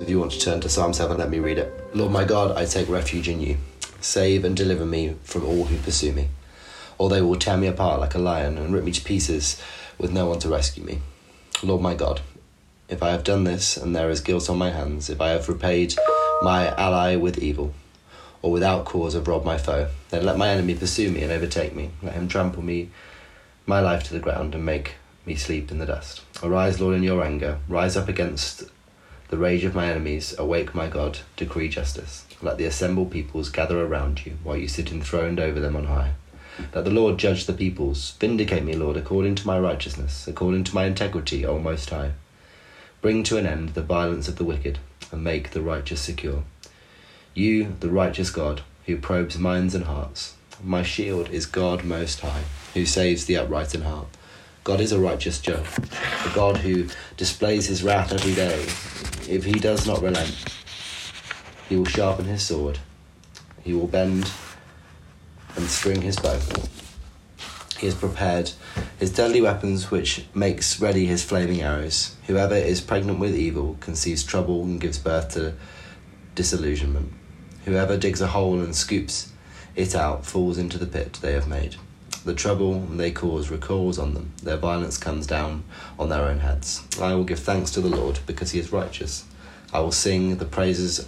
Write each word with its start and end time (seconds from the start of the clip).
If 0.00 0.08
you 0.08 0.20
want 0.20 0.32
to 0.32 0.40
turn 0.40 0.60
to 0.60 0.68
Psalm 0.68 0.92
7, 0.92 1.18
let 1.18 1.28
me 1.28 1.40
read 1.40 1.58
it. 1.58 1.72
Lord 1.94 2.12
my 2.12 2.24
God, 2.24 2.56
I 2.56 2.64
take 2.64 2.88
refuge 2.88 3.28
in 3.28 3.40
you. 3.40 3.56
Save 4.00 4.44
and 4.44 4.56
deliver 4.56 4.86
me 4.86 5.16
from 5.24 5.44
all 5.44 5.64
who 5.64 5.76
pursue 5.78 6.12
me. 6.12 6.28
Or 6.98 7.08
they 7.08 7.20
will 7.20 7.36
tear 7.36 7.56
me 7.56 7.66
apart 7.66 8.00
like 8.00 8.14
a 8.14 8.18
lion 8.18 8.58
and 8.58 8.72
rip 8.72 8.84
me 8.84 8.92
to 8.92 9.02
pieces 9.02 9.60
with 9.98 10.12
no 10.12 10.26
one 10.26 10.38
to 10.38 10.48
rescue 10.48 10.84
me. 10.84 11.00
Lord 11.62 11.82
my 11.82 11.94
God, 11.94 12.20
if 12.88 13.02
I 13.02 13.10
have 13.10 13.24
done 13.24 13.44
this 13.44 13.76
and 13.76 13.94
there 13.94 14.08
is 14.08 14.20
guilt 14.20 14.48
on 14.48 14.56
my 14.56 14.70
hands, 14.70 15.10
if 15.10 15.20
I 15.20 15.30
have 15.30 15.48
repaid 15.48 15.94
my 16.42 16.68
ally 16.76 17.16
with 17.16 17.38
evil, 17.38 17.74
or 18.40 18.52
without 18.52 18.84
cause 18.84 19.14
have 19.14 19.26
robbed 19.26 19.44
my 19.44 19.58
foe, 19.58 19.88
then 20.10 20.24
let 20.24 20.38
my 20.38 20.48
enemy 20.48 20.76
pursue 20.76 21.10
me 21.10 21.22
and 21.22 21.32
overtake 21.32 21.74
me. 21.74 21.90
Let 22.02 22.14
him 22.14 22.28
trample 22.28 22.62
me, 22.62 22.90
my 23.66 23.80
life 23.80 24.04
to 24.04 24.14
the 24.14 24.20
ground, 24.20 24.54
and 24.54 24.64
make 24.64 24.94
me 25.26 25.34
sleep 25.34 25.72
in 25.72 25.78
the 25.78 25.86
dust. 25.86 26.22
Arise, 26.42 26.80
Lord, 26.80 26.94
in 26.94 27.02
your 27.02 27.24
anger. 27.24 27.58
Rise 27.68 27.96
up 27.96 28.08
against 28.08 28.62
the 29.28 29.38
rage 29.38 29.64
of 29.64 29.74
my 29.74 29.90
enemies, 29.90 30.34
awake, 30.38 30.74
my 30.74 30.88
God, 30.88 31.18
decree 31.36 31.68
justice. 31.68 32.24
Let 32.40 32.56
the 32.56 32.64
assembled 32.64 33.10
peoples 33.10 33.50
gather 33.50 33.84
around 33.84 34.24
you, 34.24 34.38
while 34.42 34.56
you 34.56 34.68
sit 34.68 34.90
enthroned 34.90 35.38
over 35.38 35.60
them 35.60 35.76
on 35.76 35.84
high. 35.84 36.12
Let 36.74 36.84
the 36.84 36.90
Lord 36.90 37.18
judge 37.18 37.46
the 37.46 37.52
peoples. 37.52 38.14
Vindicate 38.18 38.64
me, 38.64 38.74
Lord, 38.74 38.96
according 38.96 39.34
to 39.36 39.46
my 39.46 39.58
righteousness, 39.58 40.26
according 40.26 40.64
to 40.64 40.74
my 40.74 40.86
integrity, 40.86 41.44
O 41.44 41.58
Most 41.58 41.90
High. 41.90 42.12
Bring 43.00 43.22
to 43.24 43.36
an 43.36 43.46
end 43.46 43.70
the 43.70 43.82
violence 43.82 44.28
of 44.28 44.36
the 44.36 44.44
wicked, 44.44 44.78
and 45.12 45.22
make 45.22 45.50
the 45.50 45.62
righteous 45.62 46.00
secure. 46.00 46.42
You, 47.34 47.76
the 47.80 47.90
righteous 47.90 48.30
God, 48.30 48.62
who 48.86 48.96
probes 48.96 49.38
minds 49.38 49.74
and 49.74 49.84
hearts. 49.84 50.34
My 50.64 50.82
shield 50.82 51.28
is 51.30 51.46
God 51.46 51.84
Most 51.84 52.20
High, 52.20 52.44
who 52.74 52.86
saves 52.86 53.26
the 53.26 53.36
upright 53.36 53.74
in 53.74 53.82
heart. 53.82 54.08
God 54.64 54.80
is 54.80 54.92
a 54.92 54.98
righteous 54.98 55.40
judge, 55.40 55.66
a 56.26 56.34
God 56.34 56.58
who 56.58 56.88
displays 57.16 57.66
his 57.66 57.82
wrath 57.82 58.12
every 58.12 58.34
day. 58.34 58.66
If 59.28 59.44
he 59.44 59.60
does 59.60 59.86
not 59.86 60.00
relent, 60.00 60.34
he 61.68 61.76
will 61.76 61.84
sharpen 61.84 62.24
his 62.24 62.42
sword, 62.42 62.78
he 63.62 63.74
will 63.74 63.86
bend 63.86 64.30
and 65.54 65.66
string 65.66 66.00
his 66.00 66.16
bow. 66.16 66.40
He 67.78 67.86
has 67.86 67.94
prepared 67.94 68.52
his 68.98 69.12
deadly 69.12 69.42
weapons, 69.42 69.90
which 69.90 70.24
makes 70.34 70.80
ready 70.80 71.04
his 71.04 71.22
flaming 71.22 71.60
arrows. 71.60 72.16
Whoever 72.26 72.54
is 72.54 72.80
pregnant 72.80 73.18
with 73.18 73.36
evil 73.36 73.76
conceives 73.80 74.24
trouble 74.24 74.62
and 74.62 74.80
gives 74.80 74.98
birth 74.98 75.34
to 75.34 75.54
disillusionment. 76.34 77.12
Whoever 77.66 77.98
digs 77.98 78.22
a 78.22 78.28
hole 78.28 78.60
and 78.60 78.74
scoops 78.74 79.30
it 79.76 79.94
out 79.94 80.24
falls 80.24 80.56
into 80.56 80.78
the 80.78 80.86
pit 80.86 81.18
they 81.20 81.32
have 81.34 81.46
made. 81.46 81.76
The 82.24 82.34
trouble 82.34 82.80
they 82.80 83.10
cause 83.10 83.50
recoils 83.50 83.98
on 83.98 84.14
them. 84.14 84.32
Their 84.42 84.56
violence 84.56 84.98
comes 84.98 85.26
down 85.26 85.64
on 85.98 86.08
their 86.08 86.22
own 86.22 86.40
heads. 86.40 86.82
I 87.00 87.14
will 87.14 87.24
give 87.24 87.38
thanks 87.38 87.70
to 87.72 87.80
the 87.80 87.88
Lord 87.88 88.18
because 88.26 88.50
he 88.50 88.58
is 88.58 88.72
righteous. 88.72 89.24
I 89.72 89.80
will 89.80 89.92
sing 89.92 90.36
the 90.36 90.44
praises 90.44 91.06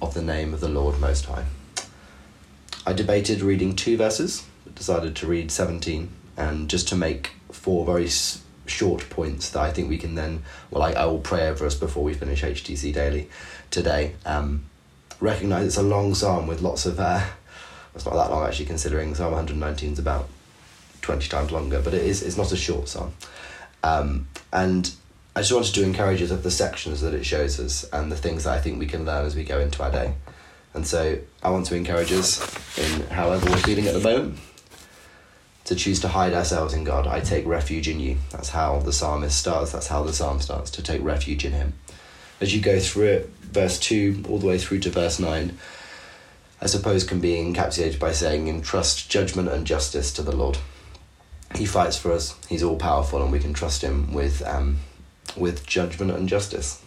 of 0.00 0.14
the 0.14 0.22
name 0.22 0.54
of 0.54 0.60
the 0.60 0.68
Lord 0.68 1.00
Most 1.00 1.26
High. 1.26 1.46
I 2.86 2.92
debated 2.92 3.40
reading 3.40 3.74
two 3.74 3.96
verses, 3.96 4.44
but 4.64 4.74
decided 4.74 5.16
to 5.16 5.26
read 5.26 5.50
17, 5.50 6.10
and 6.36 6.68
just 6.68 6.88
to 6.88 6.96
make 6.96 7.32
four 7.50 7.86
very 7.86 8.08
short 8.66 9.08
points 9.10 9.48
that 9.50 9.60
I 9.60 9.72
think 9.72 9.88
we 9.88 9.98
can 9.98 10.14
then, 10.14 10.42
well, 10.70 10.82
I, 10.82 10.92
I 10.92 11.06
will 11.06 11.20
pray 11.20 11.48
over 11.48 11.64
us 11.64 11.74
before 11.74 12.04
we 12.04 12.14
finish 12.14 12.42
HTC 12.42 12.92
Daily 12.92 13.28
today. 13.70 14.14
Um, 14.26 14.66
recognize 15.20 15.66
it's 15.66 15.76
a 15.76 15.82
long 15.82 16.14
psalm 16.14 16.46
with 16.46 16.60
lots 16.60 16.86
of. 16.86 17.00
Uh, 17.00 17.24
it's 17.94 18.04
not 18.04 18.14
that 18.14 18.30
long 18.30 18.46
actually, 18.46 18.66
considering 18.66 19.14
Psalm 19.14 19.32
119 19.32 19.92
is 19.92 19.98
about 19.98 20.28
20 21.02 21.28
times 21.28 21.52
longer, 21.52 21.80
but 21.82 21.94
it 21.94 22.02
is 22.02 22.22
it's 22.22 22.36
not 22.36 22.50
a 22.52 22.56
short 22.56 22.88
psalm. 22.88 23.12
Um, 23.82 24.28
and 24.52 24.90
I 25.36 25.40
just 25.40 25.52
wanted 25.52 25.74
to 25.74 25.82
encourage 25.82 26.22
us 26.22 26.30
of 26.30 26.42
the 26.42 26.50
sections 26.50 27.00
that 27.02 27.12
it 27.12 27.24
shows 27.24 27.60
us 27.60 27.84
and 27.92 28.10
the 28.10 28.16
things 28.16 28.44
that 28.44 28.56
I 28.56 28.60
think 28.60 28.78
we 28.78 28.86
can 28.86 29.04
learn 29.04 29.26
as 29.26 29.36
we 29.36 29.44
go 29.44 29.60
into 29.60 29.82
our 29.82 29.90
day. 29.90 30.14
And 30.72 30.86
so 30.86 31.18
I 31.42 31.50
want 31.50 31.66
to 31.66 31.76
encourage 31.76 32.12
us 32.12 32.40
in 32.78 33.02
however 33.08 33.48
we're 33.50 33.58
feeling 33.58 33.86
at 33.86 33.94
the 33.94 34.00
moment 34.00 34.38
to 35.64 35.74
choose 35.74 36.00
to 36.00 36.08
hide 36.08 36.32
ourselves 36.32 36.74
in 36.74 36.84
God. 36.84 37.06
I 37.06 37.20
take 37.20 37.46
refuge 37.46 37.88
in 37.88 38.00
you. 38.00 38.16
That's 38.30 38.50
how 38.50 38.80
the 38.80 38.92
psalmist 38.92 39.38
starts. 39.38 39.72
That's 39.72 39.86
how 39.86 40.02
the 40.02 40.12
psalm 40.12 40.40
starts 40.40 40.70
to 40.72 40.82
take 40.82 41.02
refuge 41.02 41.44
in 41.44 41.52
Him. 41.52 41.74
As 42.40 42.54
you 42.54 42.60
go 42.60 42.78
through 42.80 43.06
it, 43.06 43.30
verse 43.42 43.78
2 43.78 44.24
all 44.28 44.38
the 44.38 44.46
way 44.46 44.58
through 44.58 44.80
to 44.80 44.90
verse 44.90 45.18
9, 45.18 45.56
I 46.64 46.66
suppose 46.66 47.04
can 47.04 47.20
be 47.20 47.34
encapsulated 47.34 47.98
by 47.98 48.12
saying, 48.12 48.48
entrust 48.48 49.10
judgment 49.10 49.50
and 49.50 49.66
justice 49.66 50.10
to 50.14 50.22
the 50.22 50.34
Lord. 50.34 50.56
He 51.54 51.66
fights 51.66 51.98
for 51.98 52.10
us. 52.10 52.34
He's 52.48 52.62
all 52.62 52.76
powerful, 52.76 53.22
and 53.22 53.30
we 53.30 53.38
can 53.38 53.52
trust 53.52 53.82
him 53.82 54.14
with 54.14 54.40
um, 54.46 54.78
with 55.36 55.66
judgment 55.66 56.12
and 56.12 56.26
justice. 56.26 56.82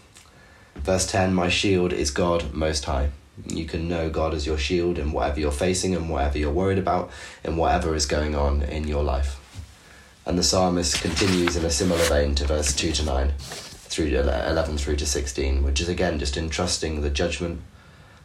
Verse 0.78 1.06
ten: 1.06 1.32
My 1.32 1.48
shield 1.48 1.94
is 1.94 2.10
God 2.10 2.56
Most 2.56 2.86
High. 2.86 3.12
You 3.46 3.66
can 3.66 3.88
know 3.88 4.10
God 4.10 4.34
as 4.34 4.48
your 4.48 4.58
shield 4.58 4.98
in 4.98 5.12
whatever 5.12 5.40
you're 5.40 5.52
facing 5.52 5.94
and 5.94 6.10
whatever 6.10 6.40
you're 6.40 6.52
worried 6.52 6.80
about, 6.80 7.12
and 7.44 7.56
whatever 7.56 7.94
is 7.94 8.08
going 8.08 8.34
on 8.34 8.64
in 8.64 8.88
your 8.88 9.04
life. 9.04 9.40
And 10.26 10.40
the 10.40 10.44
psalmist 10.44 11.02
continues 11.04 11.56
in 11.56 11.64
a 11.64 11.70
similar 11.70 12.04
vein 12.06 12.34
to 12.36 12.48
verse 12.48 12.76
two 12.76 12.92
to 12.94 13.06
nine, 13.06 13.34
through 13.38 14.08
eleven 14.08 14.80
through 14.80 14.96
to 14.96 15.06
sixteen, 15.06 15.64
which 15.64 15.80
is 15.80 15.88
again 15.88 16.18
just 16.18 16.36
entrusting 16.36 17.02
the 17.02 17.12
judgment 17.12 17.62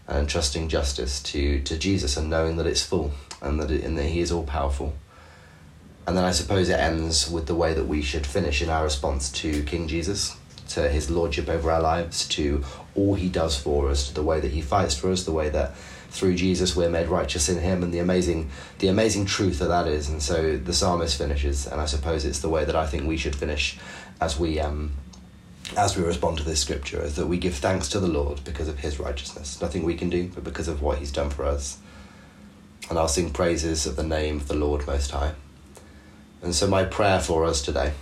and 0.07 0.29
trusting 0.29 0.69
justice 0.69 1.23
to, 1.23 1.61
to 1.63 1.79
Jesus 1.79 2.17
and 2.17 2.29
knowing 2.29 2.57
that 2.57 2.67
it's 2.67 2.85
full 2.85 3.13
and 3.41 3.61
that, 3.61 3.71
it, 3.71 3.85
and 3.85 3.97
that 3.99 4.05
He 4.05 4.21
is 4.21 4.33
all 4.33 4.45
powerful. 4.45 4.95
And 6.07 6.17
then 6.17 6.25
I 6.25 6.33
suppose 6.33 6.69
it 6.69 6.79
ends 6.79 7.31
with 7.31 7.47
the 7.47 7.55
way 7.55 7.75
that 7.75 7.87
we 7.87 8.03
should 8.03 8.27
finish 8.27 8.61
in 8.61 8.69
our 8.69 8.85
response 8.85 9.31
to 9.33 9.63
King 9.63 9.87
Jesus, 9.87 10.37
to 10.71 10.89
His 10.89 11.11
lordship 11.11 11.49
over 11.49 11.71
our 11.71 11.81
lives, 11.81 12.27
to 12.31 12.65
all 12.95 13.15
He 13.15 13.29
does 13.29 13.57
for 13.57 13.89
us, 13.89 14.09
to 14.09 14.15
the 14.15 14.23
way 14.23 14.41
that 14.41 14.51
He 14.51 14.61
fights 14.61 14.97
for 14.97 15.11
us, 15.13 15.25
the 15.25 15.33
way 15.33 15.49
that 15.51 15.77
through 16.11 16.35
Jesus 16.35 16.77
we're 16.77 16.91
made 16.91 17.09
righteous 17.09 17.49
in 17.49 17.61
Him, 17.61 17.83
and 17.83 17.95
the 17.95 18.01
amazing 18.01 18.51
the 18.81 18.89
amazing 18.89 19.27
truth 19.27 19.61
that 19.61 19.69
that 19.69 19.87
is. 19.87 20.09
And 20.09 20.21
so 20.21 20.57
the 20.57 20.75
psalmist 20.75 21.17
finishes, 21.17 21.67
and 21.67 21.81
I 21.81 21.87
suppose 21.87 22.25
it's 22.25 22.41
the 22.41 22.49
way 22.49 22.65
that 22.65 22.77
I 22.77 22.87
think 22.87 23.07
we 23.07 23.17
should 23.17 23.37
finish 23.37 23.79
as 24.21 24.39
we 24.39 24.59
um, 24.59 24.93
as 25.77 25.97
we 25.97 26.05
respond 26.05 26.39
to 26.39 26.45
this 26.45 26.61
scripture 26.61 27.03
is 27.03 27.17
that 27.17 27.27
we 27.27 27.39
give 27.39 27.55
thanks 27.55 27.89
to 27.91 28.01
the 28.01 28.09
Lord 28.09 28.45
because 28.45 28.69
of 28.69 28.81
his 28.81 28.99
righteousness. 28.99 29.61
Nothing 29.61 29.85
we 29.85 29.95
can 29.95 30.11
do, 30.11 30.29
but 30.29 30.45
because 30.45 30.69
of 30.69 30.83
what 30.83 30.99
he's 30.99 31.13
done 31.13 31.31
for 31.31 31.45
us. 31.45 31.79
And 32.91 32.99
I'll 32.99 33.09
sing 33.09 33.31
praises 33.31 33.87
of 33.87 33.97
the 33.97 34.03
name 34.03 34.37
of 34.37 34.49
the 34.49 34.55
Lord 34.55 34.87
Most 34.87 35.13
High. 35.13 35.33
And 36.43 36.55
so, 36.55 36.67
my 36.67 36.85
prayer 36.85 37.21
for 37.21 37.45
us 37.45 37.63
today, 37.63 37.93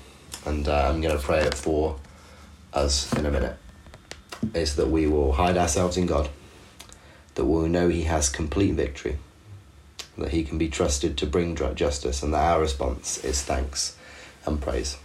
and 0.46 0.66
uh, 0.66 0.88
I'm 0.88 1.00
going 1.00 1.16
to 1.16 1.22
pray 1.22 1.40
it 1.40 1.54
for 1.54 1.98
us 2.72 3.12
in 3.12 3.26
a 3.26 3.30
minute, 3.30 3.56
is 4.54 4.76
that 4.76 4.88
we 4.88 5.06
will 5.06 5.32
hide 5.32 5.58
ourselves 5.58 5.96
in 5.96 6.06
God, 6.06 6.30
that 7.34 7.44
we'll 7.44 7.68
know 7.68 7.88
He 7.88 8.04
has 8.04 8.30
complete 8.30 8.72
victory, 8.72 9.18
that 10.16 10.30
He 10.30 10.42
can 10.42 10.56
be 10.56 10.68
trusted 10.68 11.18
to 11.18 11.26
bring 11.26 11.54
justice, 11.74 12.22
and 12.22 12.32
that 12.32 12.42
our 12.42 12.60
response 12.60 13.22
is 13.22 13.42
thanks 13.42 13.96
and 14.46 14.60
praise. 14.60 14.96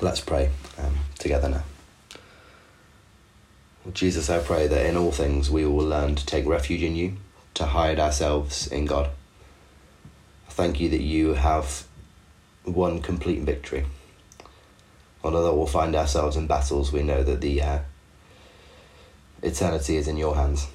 Let's 0.00 0.20
pray 0.20 0.50
um, 0.78 0.94
together 1.18 1.48
now. 1.48 1.64
Jesus, 3.92 4.30
I 4.30 4.38
pray 4.38 4.68
that 4.68 4.86
in 4.86 4.96
all 4.96 5.10
things 5.10 5.50
we 5.50 5.64
will 5.64 5.84
learn 5.84 6.14
to 6.14 6.24
take 6.24 6.46
refuge 6.46 6.82
in 6.82 6.94
you, 6.94 7.16
to 7.54 7.66
hide 7.66 7.98
ourselves 7.98 8.68
in 8.68 8.84
God. 8.84 9.10
Thank 10.50 10.78
you 10.78 10.88
that 10.90 11.00
you 11.00 11.34
have 11.34 11.84
won 12.64 13.02
complete 13.02 13.42
victory. 13.42 13.86
Although 15.24 15.56
we'll 15.56 15.66
find 15.66 15.96
ourselves 15.96 16.36
in 16.36 16.46
battles, 16.46 16.92
we 16.92 17.02
know 17.02 17.24
that 17.24 17.40
the 17.40 17.60
uh, 17.60 17.78
eternity 19.42 19.96
is 19.96 20.06
in 20.06 20.16
your 20.16 20.36
hands. 20.36 20.68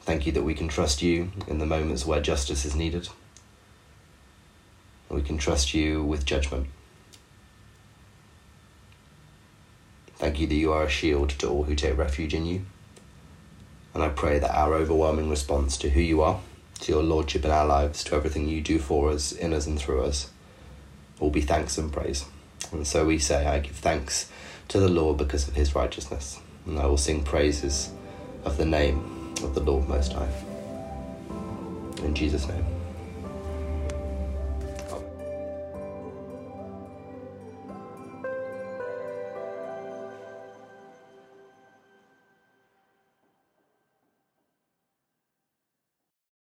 Thank 0.00 0.26
you 0.26 0.32
that 0.32 0.42
we 0.42 0.54
can 0.54 0.66
trust 0.66 1.00
you 1.00 1.30
in 1.46 1.58
the 1.58 1.66
moments 1.66 2.04
where 2.04 2.20
justice 2.20 2.64
is 2.64 2.74
needed. 2.74 3.08
We 5.12 5.20
can 5.20 5.36
trust 5.36 5.74
you 5.74 6.02
with 6.02 6.24
judgment. 6.24 6.68
Thank 10.16 10.40
you 10.40 10.46
that 10.46 10.54
you 10.54 10.72
are 10.72 10.84
a 10.84 10.88
shield 10.88 11.30
to 11.40 11.48
all 11.48 11.64
who 11.64 11.74
take 11.74 11.98
refuge 11.98 12.32
in 12.32 12.46
you. 12.46 12.62
And 13.92 14.02
I 14.02 14.08
pray 14.08 14.38
that 14.38 14.56
our 14.56 14.72
overwhelming 14.72 15.28
response 15.28 15.76
to 15.78 15.90
who 15.90 16.00
you 16.00 16.22
are, 16.22 16.40
to 16.80 16.92
your 16.92 17.02
lordship 17.02 17.44
in 17.44 17.50
our 17.50 17.66
lives, 17.66 18.02
to 18.04 18.14
everything 18.14 18.48
you 18.48 18.62
do 18.62 18.78
for 18.78 19.10
us, 19.10 19.32
in 19.32 19.52
us, 19.52 19.66
and 19.66 19.78
through 19.78 20.02
us, 20.02 20.30
will 21.20 21.30
be 21.30 21.42
thanks 21.42 21.76
and 21.76 21.92
praise. 21.92 22.24
And 22.72 22.86
so 22.86 23.04
we 23.04 23.18
say, 23.18 23.46
I 23.46 23.58
give 23.58 23.76
thanks 23.76 24.30
to 24.68 24.80
the 24.80 24.88
Lord 24.88 25.18
because 25.18 25.46
of 25.46 25.54
his 25.54 25.74
righteousness. 25.74 26.40
And 26.64 26.78
I 26.78 26.86
will 26.86 26.96
sing 26.96 27.22
praises 27.22 27.90
of 28.44 28.56
the 28.56 28.64
name 28.64 29.34
of 29.42 29.54
the 29.54 29.60
Lord 29.60 29.86
Most 29.88 30.14
High. 30.14 30.32
In 32.02 32.14
Jesus' 32.14 32.48
name. 32.48 32.81